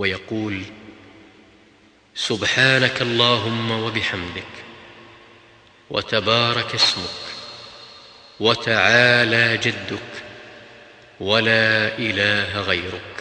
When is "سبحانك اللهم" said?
2.14-3.70